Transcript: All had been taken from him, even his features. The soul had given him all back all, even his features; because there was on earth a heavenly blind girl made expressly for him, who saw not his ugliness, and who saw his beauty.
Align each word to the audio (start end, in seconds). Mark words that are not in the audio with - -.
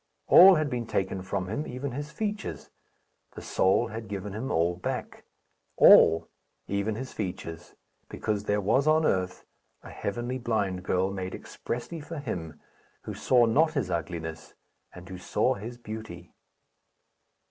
All 0.25 0.55
had 0.55 0.67
been 0.67 0.87
taken 0.87 1.21
from 1.21 1.47
him, 1.47 1.67
even 1.67 1.91
his 1.91 2.09
features. 2.09 2.71
The 3.35 3.41
soul 3.43 3.89
had 3.89 4.07
given 4.07 4.33
him 4.33 4.49
all 4.49 4.75
back 4.75 5.25
all, 5.77 6.27
even 6.67 6.95
his 6.95 7.13
features; 7.13 7.75
because 8.09 8.45
there 8.45 8.61
was 8.61 8.87
on 8.87 9.05
earth 9.05 9.45
a 9.83 9.91
heavenly 9.91 10.39
blind 10.39 10.81
girl 10.81 11.11
made 11.11 11.35
expressly 11.35 11.99
for 12.01 12.17
him, 12.17 12.59
who 13.03 13.13
saw 13.13 13.45
not 13.45 13.73
his 13.73 13.91
ugliness, 13.91 14.55
and 14.91 15.07
who 15.07 15.19
saw 15.19 15.53
his 15.53 15.77
beauty. 15.77 16.33